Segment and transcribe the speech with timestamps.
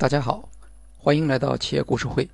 [0.00, 0.48] 大家好，
[0.96, 2.26] 欢迎来到企业故事会。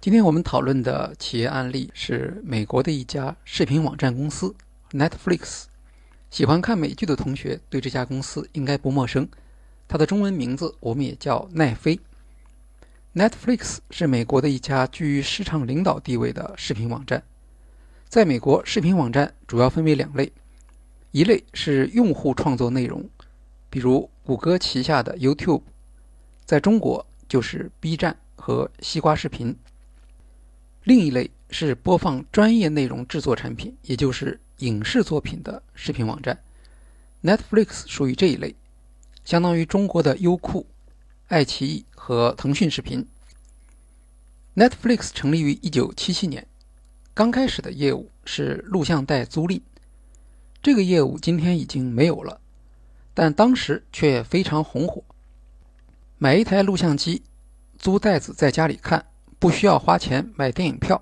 [0.00, 4.54] 今天我们讨论的企业案例是美国的一家视频网站公司
[4.92, 5.64] Netflix。
[6.30, 9.28] 喜欢看美剧的同学对这家公司应该不陌生，
[9.88, 11.98] 它的中文名字我们也叫奈飞。
[13.12, 17.20] Netflix 是美国的一家居于市场领导地位的视频网站。
[18.08, 20.32] 在美国，视频网站主要分为两类，
[21.10, 23.04] 一类是用户创作内容，
[23.68, 25.62] 比如谷歌旗下的 YouTube。
[26.48, 29.54] 在中国就是 B 站和西瓜视频。
[30.84, 36.38] 另一类是播放专业内容制作产品，也就是影视作品的视频网站。
[37.22, 38.54] Netflix 属于这一类，
[39.26, 40.64] 相当于中国的优酷、
[41.26, 43.06] 爱奇艺和腾讯视频。
[44.56, 46.46] Netflix 成立于1977年，
[47.12, 49.60] 刚开始的业务是录像带租赁，
[50.62, 52.40] 这个业务今天已经没有了，
[53.12, 55.04] 但当时却非常红火。
[56.20, 57.22] 买一台录像机，
[57.78, 59.06] 租袋子在家里看，
[59.38, 61.00] 不需要花钱买电影票，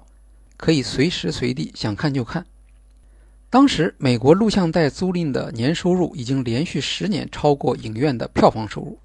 [0.59, 2.45] 可以随时随地想看就看。
[3.49, 8.99] 当时美国录像带租赁的年收入已经连续十年超过影院的票房收入。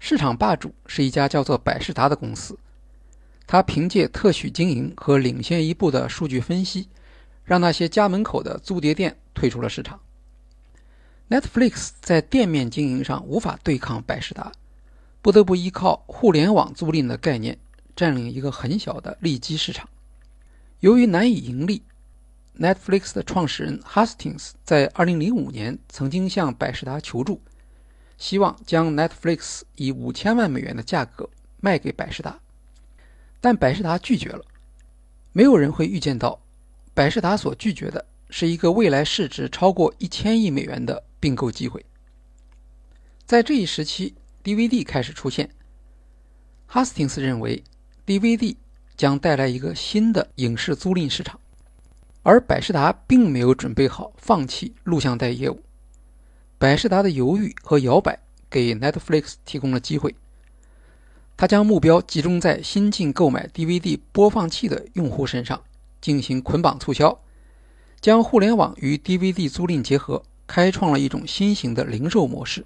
[0.00, 2.58] 市场霸主是一家叫做百视达的公司，
[3.46, 6.88] 它凭借特许经营和领先一步的数据分析，
[7.44, 10.00] 让那些家门口的租碟店退出了市场。
[11.30, 14.50] Netflix 在店面经营上无法对抗百视达。
[15.26, 17.58] 不得不依靠互联网租赁的概念，
[17.96, 19.88] 占领一个很小的利基市场。
[20.78, 21.82] 由于难以盈利
[22.56, 27.40] ，Netflix 的创始人 Hastings 在2005年曾经向百事达求助，
[28.16, 31.28] 希望将 Netflix 以五千万美元的价格
[31.60, 32.38] 卖给百事达，
[33.40, 34.44] 但百事达拒绝了。
[35.32, 36.40] 没有人会预见到，
[36.94, 41.84] 百事达所拒绝的是一个未来市值超过一千亿美元的并购机会。
[43.24, 44.14] 在这一时期。
[44.46, 45.50] DVD 开始出现
[46.70, 47.64] ，Hastings 认为
[48.06, 48.54] DVD
[48.96, 51.40] 将带来一个新的影视租赁市场，
[52.22, 55.64] 而百事达并没有准备好放弃录像带业务。
[56.58, 60.14] 百事达的犹豫和摇摆给 Netflix 提供了机会，
[61.36, 65.60] 他将目标集中在新进购买 DVD 播放器的用户身上，
[66.00, 67.20] 进行捆绑促销，
[68.00, 72.64] 将互联网与 DVD 租赁结合，开创了一种新型的零售模式。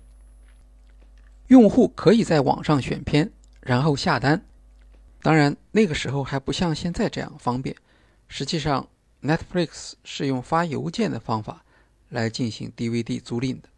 [1.50, 3.28] 用户可以在网上选片，
[3.60, 4.40] 然后下单。
[5.20, 7.74] 当然，那个时候还不像现在这样方便。
[8.28, 8.88] 实际上
[9.20, 11.64] ，Netflix 是用发邮件的方法
[12.08, 13.68] 来进行 DVD 租赁的。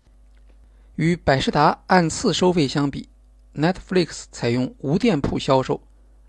[0.97, 3.09] 与百事达按次收费相比
[3.55, 5.81] ，Netflix 采用无店铺销售，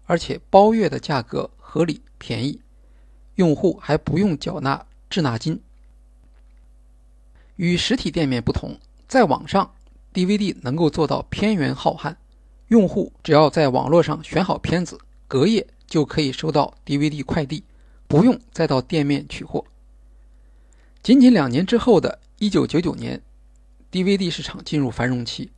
[0.06, 2.62] 而且包月的价格合理便宜，
[3.36, 5.62] 用户还不用缴纳滞纳金。
[7.58, 9.70] 与实体店面不同，在网上。
[10.14, 12.16] DVD 能够做到偏远浩瀚，
[12.68, 17.64] 用户只要在网络上选好片子，隔夜就可以收到 DVD 快递，
[18.08, 19.66] 不用再到店面取货。
[21.02, 23.22] 仅仅两年之后的1999年
[23.92, 25.52] ，DVD 市场进入繁荣期。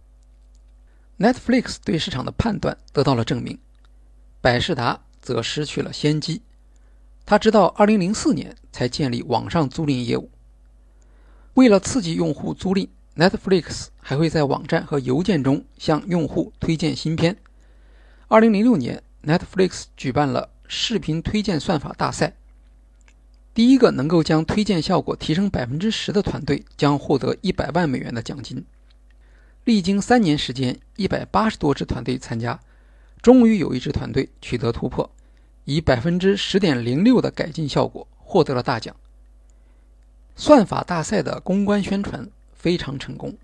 [1.20, 3.60] Netflix 对市场的判断得到了证明，
[4.42, 6.42] 百事达则失去了先机。
[7.26, 10.30] 他直到2004年才建立网上租赁业务，
[11.56, 12.88] 为了刺激用户租赁。
[13.18, 17.38] Netflix 还会在网站和邮件中向用户推荐新片。
[18.28, 22.34] 2006年，Netflix 举办了视频推荐算法大赛，
[23.54, 28.66] 第一个能够将推荐效果提升百分之十的团队将获得一百万美元的奖金。
[29.64, 32.60] 历经三年时间，一百八十多支团队参加，
[33.22, 35.10] 终于有一支团队取得突破，
[35.64, 38.94] 以百分之十点零六的改进效果获得了大奖。
[40.36, 42.30] 算法大赛的公关宣传。
[42.66, 43.38] 非常成功，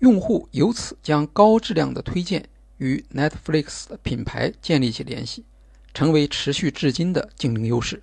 [0.00, 5.44] 用户由此将高质量的推荐与 Netflix 的品牌建立起联系，
[5.94, 8.00] 成为持续至今的竞争优势。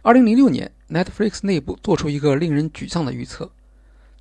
[0.00, 3.50] 二零零六年，Netflix 内部做出一个令人沮丧的预测：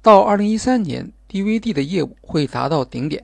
[0.01, 3.23] 到二零一三年，DVD 的业务会达到顶点。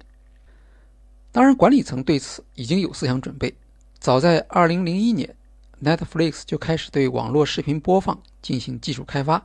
[1.33, 3.53] 当然，管理层对此已经有思想准备。
[3.99, 5.35] 早在二零零一年
[5.83, 9.43] ，Netflix 就开始对网络视频播放进行技术开发。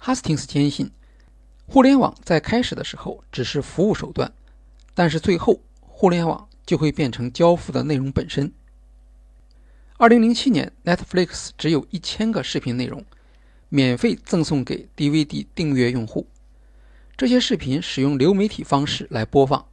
[0.00, 0.90] Hastings 坚信，
[1.66, 4.32] 互联网在开始的时候只是服务手段，
[4.94, 8.52] 但是最后互联网就会变成交付的内容本身。
[9.98, 13.04] 2007年，Netflix 只有一千个视频内容，
[13.68, 16.26] 免费赠送给 DVD 订阅用户。
[17.16, 19.66] 这些视频使用流媒体方式来播放。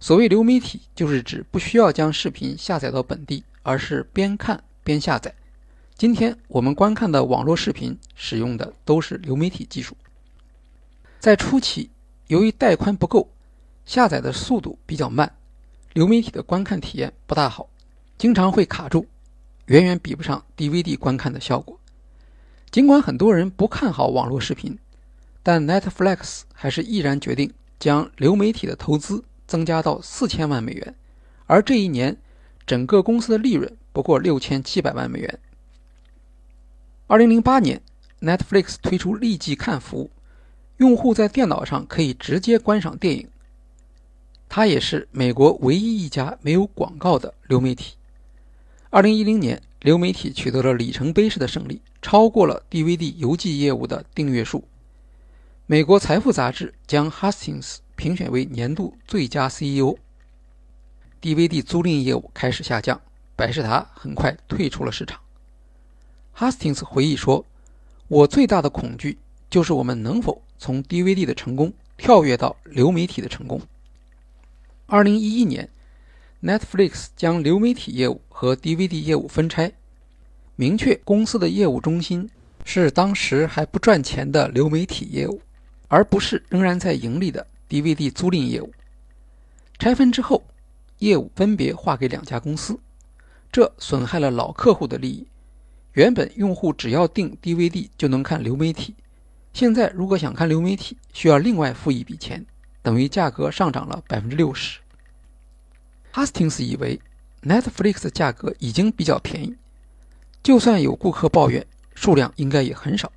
[0.00, 5.32] 所谓流媒体，就是指不需要将视频下载到本地，而是边看边下载。
[5.96, 9.96] 今天我们观看的网络视频使用的都是流媒体技术。
[11.20, 11.88] 在初期，
[12.26, 13.30] 由于带宽不够
[13.84, 15.32] 下载的速度比较慢，
[15.92, 17.68] 流媒体的观看体验不大好，
[18.18, 19.06] 经常会卡住，
[19.66, 21.78] 远远比不上 DVD 观看的效果。
[22.72, 24.76] 尽管很多人不看好网络视频，
[25.44, 30.96] 但 Netflix 还是毅然决定将流媒体的投资增加到四千万美元，
[31.46, 32.16] 而这一年
[32.66, 35.38] 整个公司的利润不过六千七百万美元。
[37.06, 37.80] 二零零八年
[38.20, 40.10] ，Netflix 推出立即看服务，
[40.78, 43.28] 用户在电脑上可以直接观赏电影。
[44.48, 47.94] 它也是美国唯一一家没有广告的流媒体。
[48.90, 49.60] 二零一零年。
[49.84, 54.64] 流媒体取得了里程碑式的胜利，超过了 DVD 邮寄业务的订阅数。
[55.66, 59.94] 美国财富杂志将 Hastings 评选为年度最佳 CEO。
[61.20, 62.98] DVD 租赁业务开始下降，
[63.36, 65.20] 百事达很快退出了市场。
[66.36, 67.44] Hastings 回忆说
[68.08, 73.60] ：“我最大的恐惧就是我们能否从 DVD 的成功跳跃到流媒体的成功。”
[74.86, 75.68] 二零一一年。
[76.42, 79.72] Netflix 将流媒体业务和 DVD 业务分拆，
[80.56, 82.28] 明确公司的业务中心
[82.66, 85.40] 是当时还不赚钱的流媒体业务，
[85.88, 88.70] 而不是仍然在盈利的 DVD 租赁业务。
[89.78, 90.44] 拆分之后，
[90.98, 92.78] 业务分别划给两家公司，
[93.50, 95.26] 这损害了老客户的利益。
[95.94, 98.96] 原本用户只要订 DVD 就能看流媒体，
[99.52, 102.44] 现在如果想看流媒体，需要另外付一笔钱，
[102.82, 104.80] 等于价格上涨了百分之六十。
[106.12, 107.00] Hastings 以为
[107.44, 109.54] Netflix 的价格已经比较便宜，
[110.42, 111.64] 就算有顾客抱怨，
[111.94, 113.12] 数量应该也很少。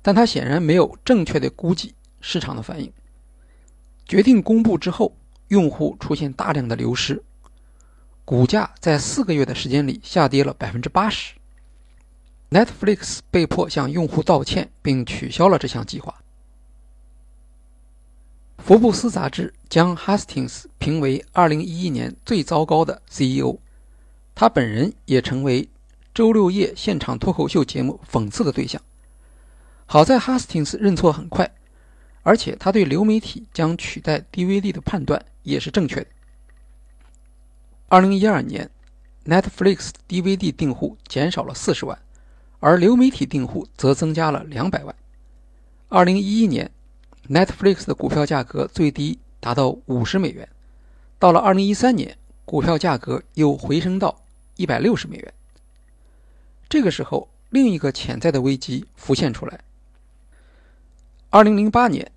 [0.00, 2.92] 但他显然没有正确的估计市场的反应。
[4.06, 5.16] 决定公布之后，
[5.48, 7.20] 用户出现大量的流失，
[8.24, 11.34] 股价在四个月的时间里下跌了百分之八十。
[12.50, 16.14] Netflix 被迫向用户道歉，并取消了这项计划。
[18.58, 23.56] 福布斯杂志将 Hastings 评为2011年最糟糕的 CEO，
[24.34, 25.68] 他本人也成为
[26.12, 28.80] 周六夜现场脱口秀节目讽刺的对象。
[29.86, 31.50] 好在 Hastings 认错很快，
[32.22, 36.06] 而且他对流媒体将取代 DVD 的判断也是正确的。
[37.88, 38.70] 2012年
[39.24, 41.98] ，Netflix DVD 订户减少了40万，
[42.60, 44.94] 而流媒体订户则增加了200万。
[45.88, 46.70] 2011年。
[47.28, 50.48] Netflix 的股票价格最低达到五十美元，
[51.16, 54.22] 到了二零一三年，股票价格又回升到
[54.56, 55.32] 一百六十美元。
[56.68, 59.60] 这个时候，另一个潜在的危机浮现出来。
[61.28, 62.10] 二零零八年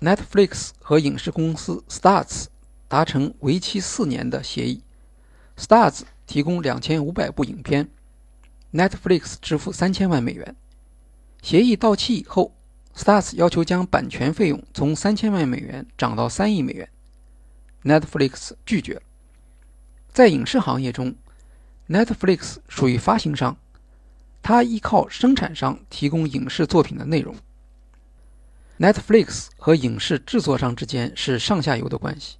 [0.00, 2.44] ，Netflix 和影视公司 Starz
[2.86, 4.80] 达成为期四年的协议
[5.56, 7.88] ，Starz 提供两千五百部影片
[8.72, 10.56] ，Netflix 支付三千万美元。
[11.42, 12.54] 协议到期以后。
[12.94, 16.86] Stars 要求将版权费用从三千万美元涨到三亿美元
[17.84, 19.00] ，Netflix 拒绝。
[20.12, 21.14] 在影视行业中
[21.88, 23.56] ，Netflix 属于发行商，
[24.42, 27.34] 它依靠生产商提供影视作品的内容。
[28.78, 32.36] Netflix 和影视制作商之间是上下游的关系，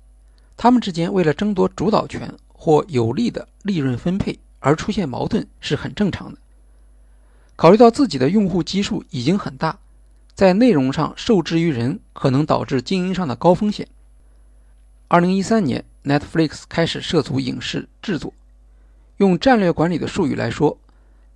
[0.58, 6.38] 他们之间为了争夺主导权或有利的利润分配而出现矛盾是很正常的。
[7.56, 9.78] 考虑到自己的用户基数已经很大。
[10.34, 13.86] 在内容上受制于人，可能导致经营上的高风险。
[15.08, 18.32] 二零一三年，Netflix 开始涉足影视制作。
[19.19, 20.78] 用战略管理的术语来说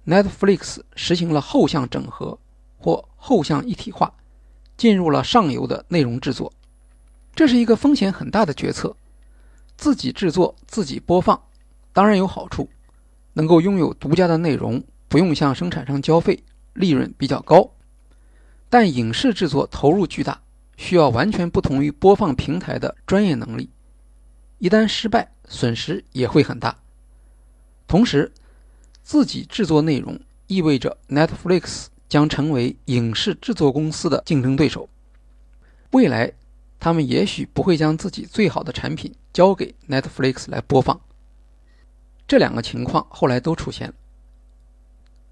[0.06, 2.38] ，Netflix 实行了后向整合
[2.78, 4.14] 或后向一体化，
[4.78, 6.50] 进入了上游的内容制作。
[7.34, 8.96] 这是一个风险很大的决策。
[9.76, 11.38] 自己制作、自己播放，
[11.92, 12.66] 当然有好处，
[13.36, 17.70] 能够拥有独家的内容，不用向生产商交费，利润比较高。
[18.70, 20.40] 但影视制作投入巨大，
[20.78, 23.68] 需要完全不同于播放平台的专业能力，
[24.56, 26.78] 一旦失败，损失也会很大。
[27.86, 28.32] 同时，
[29.02, 34.88] 自己制作内容意味着 Netflix 将成为影视制作公司的竞争对手。
[35.90, 36.32] 未来，
[36.80, 40.98] 他们也许不会将自己最好的产品交给 Netflix 来播放。
[42.26, 43.94] 这两个情况后来都出现了。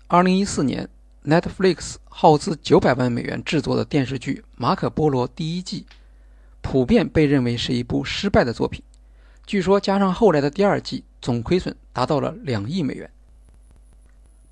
[0.07, 0.89] 二零一四年。
[1.27, 5.87] Netflix 耗资九百万美元制作的电视剧《马可波罗》第一季，
[6.61, 8.83] 普遍被认为是一部失败的作品。
[9.47, 13.11] 据说加上后来的第二季，总亏损达到了两亿美元。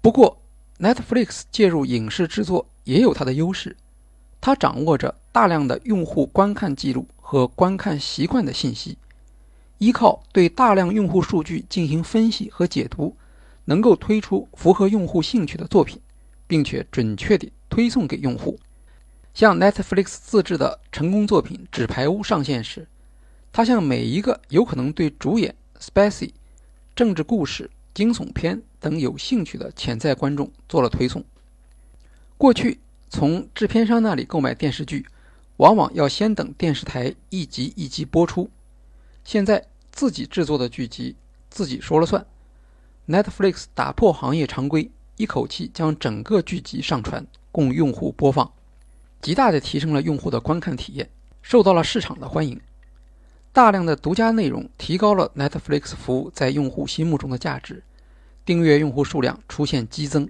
[0.00, 0.40] 不过
[0.78, 3.76] ，Netflix 介入影视制作也有它的优势，
[4.40, 8.96] 它掌握着大量的用户观看记录和观看习惯的信息，
[9.82, 13.16] 依靠对大量用户数据进行分析和解读，
[13.64, 16.00] 能够推出符合用户兴趣的作品。
[16.52, 18.60] 并且准确地推送给用户。
[19.32, 22.86] 像 Netflix 自制的成功作品《纸牌屋》上线时
[23.50, 26.32] 他向每一个有可能对主演、spicy、
[26.94, 31.24] 政治故事、惊悚片等有兴趣的潜在观众做了推送。
[32.36, 35.06] 过去，从制片商那里购买电视剧，
[35.56, 38.50] 往往要先等电视台一集一集播出。
[39.24, 41.14] 现在自己制作的剧集，
[41.48, 42.26] 自己说了算。
[43.06, 48.50] Netflix 打破行业常规，一口气将整个剧集上传供用户播放，
[49.20, 51.10] 极大地提升了用户的观看体验，
[51.42, 52.60] 受到了市场的欢迎。
[53.52, 57.82] 大量的独家内容提高了 Netflix 服务在用户心目中的价值，
[58.46, 60.28] 订阅用户数量出现激增，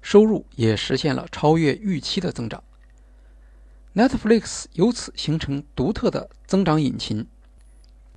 [0.00, 2.62] 收入也实现了超越预期的增长。
[3.94, 7.26] Netflix 由此形成独特的增长引擎，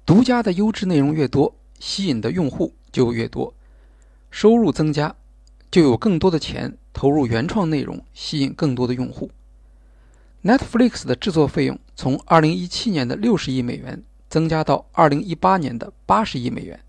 [0.06, 3.54] 独家的优质内容越多，吸引的用户就越多。
[4.30, 5.16] 收入增加，
[5.72, 9.32] 就有更多的钱投入原创内容，吸引更多的用户。
[10.44, 16.80] Netflix 的制作费用从2017年的60亿美元增加到2018年的80亿美元，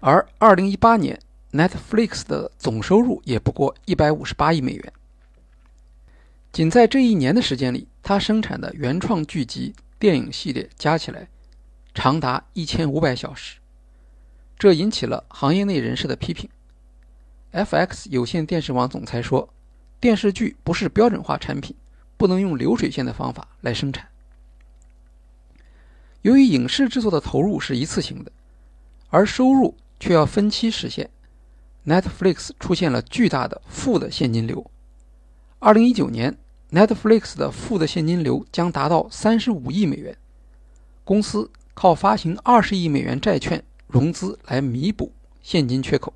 [0.00, 1.20] 而2018年
[1.52, 4.92] Netflix 的总收入也不过158亿美元。
[6.50, 11.28] 仅在这一年的时间里，它生产的原创剧集、电影系列加起来
[11.98, 13.58] 长达1500小时，
[14.56, 16.48] 这引起了行业内人士的批评。
[17.52, 19.48] FX 有线电视网总裁说
[19.98, 21.74] ：“电视剧不是标准化产品，
[22.16, 24.06] 不能用流水线的方法来生产。
[26.22, 28.30] 由于影视制作的投入是一次性的，
[29.10, 31.10] 而收入却要分期实现
[31.84, 34.70] ，Netflix 出现了巨大的负的现金流。
[35.58, 36.38] 2019年
[36.70, 40.16] ，Netflix 的负的现金流将达到35亿美元，
[41.02, 45.12] 公司靠发行20亿美元债券融资来弥补
[45.44, 46.12] 现金缺口。”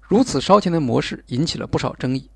[0.00, 2.30] 如此烧钱的模式引起了不少争议，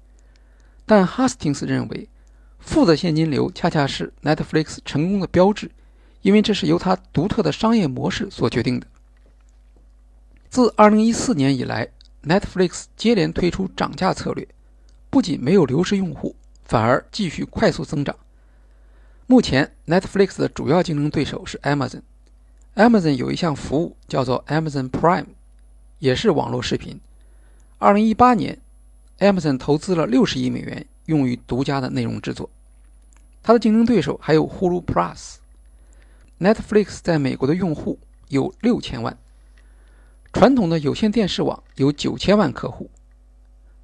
[0.84, 2.10] 但 Hastings 认为，
[2.58, 5.70] 负的现金流恰恰是 Netflix 成功的标志，
[6.20, 8.86] 因为这是由它独特的商业模式所决定的。
[10.50, 11.88] 自2014年以来
[12.24, 14.46] ，Netflix 接连推出涨价策略，
[15.08, 18.14] 不仅没有流失用户，反而继续快速增长。
[19.32, 25.28] 目前，Netflix 的主要竞争对手是 Amazon，Amazon 有一项服务叫做 Amazon Prime，
[26.00, 27.00] 也是网络视频。
[27.78, 28.58] 二零一八年
[29.20, 32.50] ，Amazon 投资了六十亿美元用于独家的内容制作。
[33.42, 35.36] 它的竞争对手还有 Hulu Plus。
[36.38, 37.98] Netflix 在美国的用户
[38.28, 39.16] 有六千万，
[40.34, 42.90] 传统的有线电视网有九千万客户。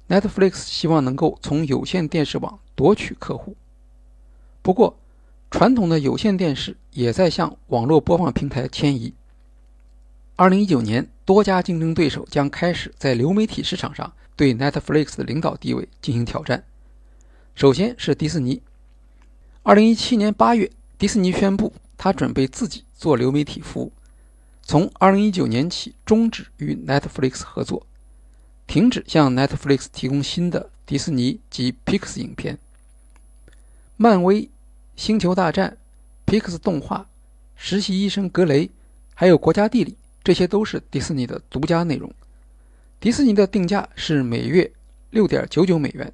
[0.09, 3.55] Netflix 希望能够从有线电视网夺取客户。
[4.61, 4.95] 不过，
[5.51, 9.13] 传统的有线电视也在向网络播放平台迁移。
[10.35, 11.09] 二零一九年。
[11.29, 16.63] 多家竞争对手将开始在流媒体市场上对 Netflix 的领导地位进行挑战。
[17.53, 18.63] 首先是迪士尼。
[19.61, 23.91] 二零一七年八月，迪士尼宣布，他准备自己做流媒体服务，
[24.63, 27.85] 从二零一九年起终止与 Netflix 合作，
[28.65, 32.57] 停止向 Netflix 提供新的迪士尼及 Pix 影片。
[33.97, 34.49] 漫威、
[34.99, 35.77] 星球大战、
[36.25, 37.07] Pix 动画、
[37.55, 38.69] 实习医生格雷，
[39.15, 39.95] 还有国家地理。
[40.21, 42.11] 这些都是迪士尼的独家内容。
[42.99, 44.69] 迪士尼的定价是每月
[45.11, 46.11] 六点九九美元，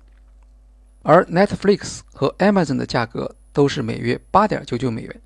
[1.01, 5.21] 而 Netflix 和 Amazon 的价格都是每月八点九九美元。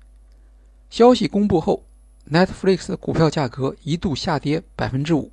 [0.88, 1.84] 消息公布后
[2.30, 5.30] ，Netflix 的股票价格一度下跌百分之五。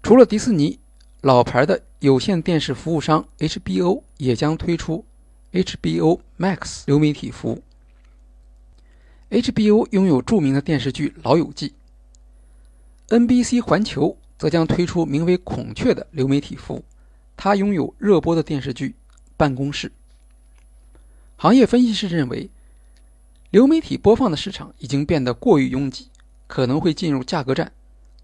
[0.00, 0.78] 除了迪士尼，
[1.22, 5.04] 老牌的有线电视服务商 HBO 也将推出
[5.54, 7.62] HBO Max 流媒体服务。
[9.30, 11.72] HBO 拥有著名的电视剧《老友记》。
[13.16, 16.84] NBC 环球则将推出名为“孔雀”的流媒体服务，
[17.36, 18.88] 它拥有热播的电视剧
[19.36, 19.88] 《办公室》。
[21.36, 22.50] 行业分析师认为，
[23.50, 26.08] 流媒体播放的市场已经变得过于拥挤，
[26.48, 27.70] 可能会进入价格战，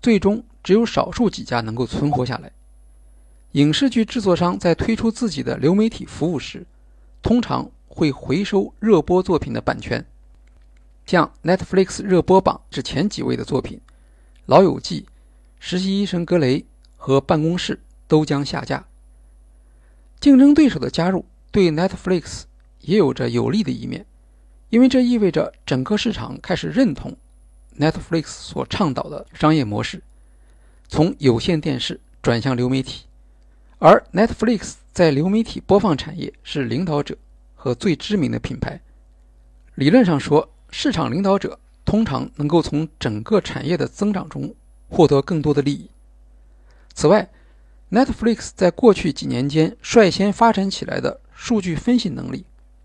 [0.03, 2.51] 最终只有少数几家能够存活下来。
[3.53, 6.67] 影视剧制作商在推出自己的流媒体服务时，
[7.23, 10.05] 通常会回收热播作品的版权，
[11.05, 13.79] 像 Netflix 热播榜之前几位的作品。
[14.47, 15.03] 《老友记》、
[15.59, 16.61] 《实习医生格雷》
[16.97, 17.75] 和《办公室》
[18.09, 18.87] 都将下架。
[20.19, 22.43] 竞争对手的加入对 Netflix
[22.81, 24.07] 也有着有利的一面，
[24.71, 27.17] 因为这意味着整个市场开始认同
[27.79, 30.03] Netflix 所倡导的商业模式，
[30.89, 33.05] 从有线电视转向流媒体。
[33.81, 37.17] 而 Netflix 在流媒体播放产业是领导者
[37.57, 38.81] 和最知名的品牌。
[39.75, 41.59] 理论上说，市场领导者。
[41.83, 44.55] 通常能够从整个产业的增长中
[44.89, 45.91] 获得更多的利益。
[46.95, 47.29] 此外
[47.91, 52.45] ，Netflix 在过去几年间率先发展起来的数据分析能力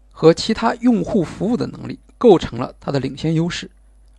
[0.09, 3.69] 和其他用户服务的能力，构成了它的领先优势。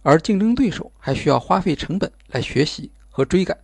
[0.02, 3.58] 而竞争对手还需要花费成本来学习和追赶。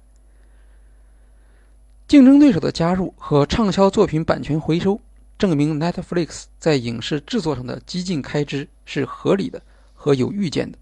[2.12, 5.00] 竞争对手的加入和畅销作品版权回收，
[5.38, 9.62] 证明 Netflix 在影视制作上的激进开支是合理的
[9.94, 10.76] 和有预见的。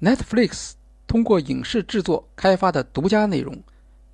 [0.00, 0.72] Netflix
[1.06, 3.62] 通过影视制作开发的独家内容，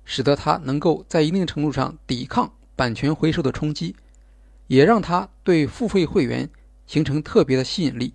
[0.05, 3.95] 使得它能够在一定程度上抵抗版权回收的冲击，
[4.67, 6.47] 也让它对付费会员
[6.85, 8.13] 形成特别的吸引力，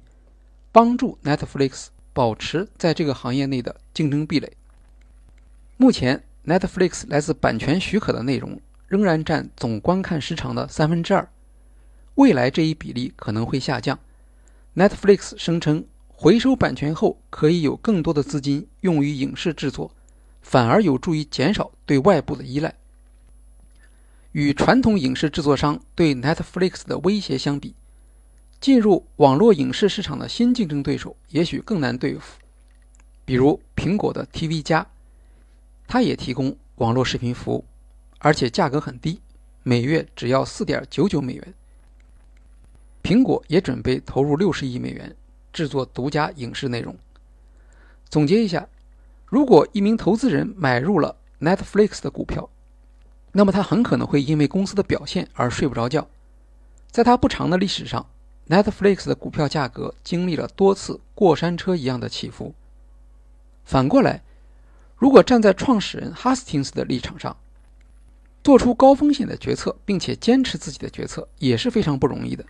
[0.71, 4.53] 帮助 Netflix 保持在这个行业内的竞争壁垒。
[5.77, 6.23] 目前。
[6.45, 11.29] Netflix 来自版权许可的内容仍然占总观看时长的三分之二，
[12.17, 13.99] 未来这一比例可能会下降。
[14.75, 19.95] Netflix 声称，回收版权后可以有更多的资金用于影视制作，
[20.41, 22.75] 反而有助于减少对外部的依赖。
[24.33, 27.75] 与传统影视制作商对 Netflix 的威胁相比，
[28.61, 32.41] 进入网络影视市场的新竞争对手也许更难对付，
[33.25, 34.87] 比如苹果的 TV 加。
[35.87, 37.65] 它也提供网络视频服务，
[38.19, 39.21] 而且价格很低，
[39.63, 41.55] 每月只要四点九九美元。
[43.03, 45.15] 苹果也准备投入六十亿美元
[45.53, 46.97] 制作独家影视内容。
[48.09, 48.69] 总结一下，
[49.27, 52.49] 如果一名投资人买入了 Netflix 的股票，
[53.33, 56.07] 那么他很可能会因为公司的表现而睡不着觉。
[56.91, 58.07] 在他不长的历史上
[58.49, 62.55] ，Netflix 的股票价格经历了多次过山车一样的起伏。
[63.65, 64.23] 反过来，
[65.03, 67.37] 如果站在创始人 Hastings 的立场上，
[68.45, 72.45] 做出高风险的决策，并且坚持自己的决策，也是非常不容易的。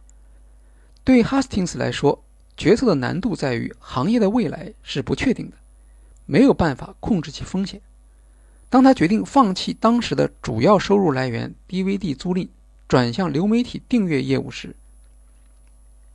[1.03, 2.23] 对 Hastings 来说，
[2.55, 5.57] 决策的难度在于行业的未来是不确定的，
[6.27, 7.81] 没有办法控制其风险。
[8.69, 12.51] 当他决定放弃当时的主要收入来源 DVD 租赁，
[12.87, 14.77] 转向流媒体订阅业务时，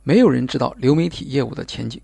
[0.04, 2.00] 没有人知道流媒体业务的前景。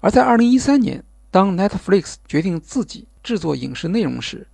[0.00, 4.46] 而在2013年，当 Netflix 决定自己制作影视内容时，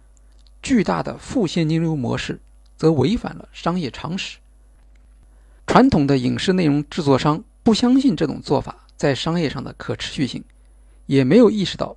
[0.63, 2.41] 巨大的负现金流模式
[2.77, 4.39] 则违反了商业常识。
[5.67, 10.45] 传统的影视内容制作商不相信这种做法在商业上的可持续性，
[11.07, 11.97] 也没有意识到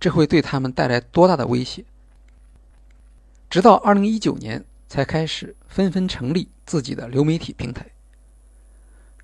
[0.00, 1.84] 这会对他们带来多大的威胁。
[3.50, 7.86] 直到2019年才开始纷纷成立自己的流媒体平台。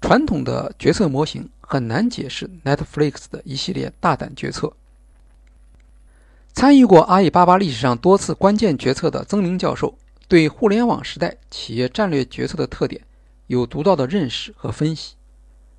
[0.01, 4.73] 传统的决策模型很难解释 Netflix 的一系列大胆决策。
[6.53, 9.97] 参与过阿里巴巴历史上多次关键决策的曾明教授，
[10.29, 13.01] 对互联网时代企业战略决策的特点
[13.47, 15.15] 有独到的认识和分析。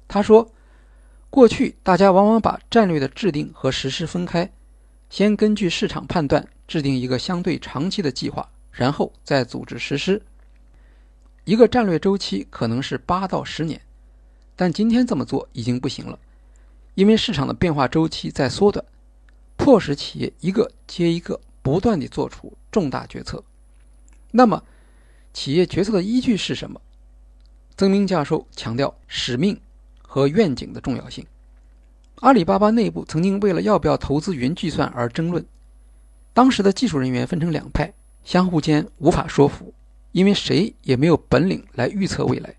[0.08, 0.52] 他说
[1.30, 4.52] ：“过去大家往往把战略的制定和实施分开，
[5.10, 10.22] 先根据市场判断制定一个相对长期的计划，然后再组织实施。
[11.44, 13.80] 一个战略周期可能是八到十年，
[14.56, 16.18] 但今天这么做已经不行了，
[16.96, 18.84] 因为市场的变化周期在缩短。”
[19.64, 23.44] 迫使企业一个接一个不断地做出重大决策。
[24.32, 24.64] 那么，
[25.34, 26.82] 企业决策的依据是什么？
[27.78, 29.62] 曾明教授强调使命
[30.02, 31.24] 和愿景的重要性。
[32.22, 35.46] 阿里巴巴内部曾经为了要不要投资云计算而争论，
[36.34, 37.94] 当时的技术人员分成两派，
[38.24, 39.72] 相互间无法说服，
[40.12, 42.56] 因为谁也没有本领来预测未来。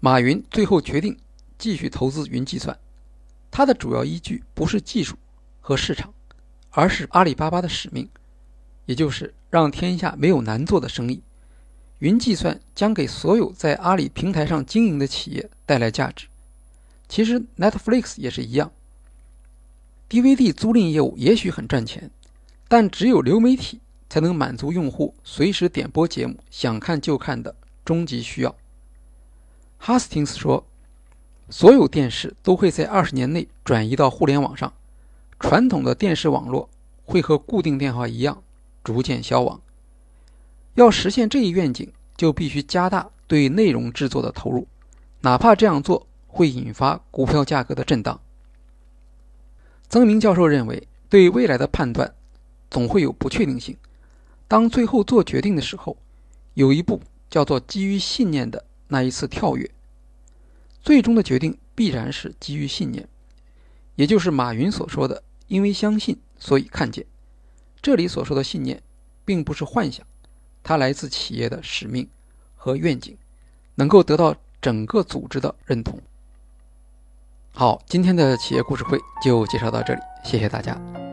[0.00, 1.18] 马云最后决定
[1.58, 2.78] 继续投资云计算。
[3.50, 5.16] 它的主要依据不是技术
[5.60, 6.14] 和市场，
[6.70, 8.08] 而是阿里巴巴的使命，
[8.86, 11.22] 也就是让天下没有难做的生意。
[11.98, 16.28] 云计算将给所有在阿里平台上经营的企业带来价值。
[17.08, 18.70] 其实 Netflix 也是一样
[20.08, 22.10] ，DVD 租赁业务也许很赚钱，
[22.68, 28.56] 但只有流媒体才能满足用户随时点播节目、想看就看的终极需要。
[29.82, 30.64] Hastings 说。
[31.50, 34.72] 所有电视都会在二十年内转移到互联网上，
[35.40, 36.70] 传统的电视网络
[37.04, 38.42] 会和固定电话一样
[38.84, 39.60] 逐渐消亡。
[40.74, 44.68] 要实现这一愿景，就必须加大对内容制作的投入，
[45.22, 48.20] 哪怕这样做会引发股票价格的震荡。
[49.88, 52.14] 曾明教授认为，对未来的判断
[52.70, 53.76] 总会有不确定性，
[54.46, 55.96] 当最后做决定的时候，
[56.54, 59.68] 有一步叫做基于信念的那一次跳跃。
[60.82, 63.06] 最终的决定必然是基于信念，
[63.96, 67.04] 也就是马云所说的“因为相信，所以看见”。
[67.82, 68.82] 这里所说的信念，
[69.24, 70.06] 并不是幻想，
[70.62, 72.08] 它来自企业的使命
[72.54, 73.16] 和愿景，
[73.74, 76.00] 能够得到整个组织的认同。
[77.52, 81.09] 好，今天的企业故事会就介绍到这里，谢谢大家。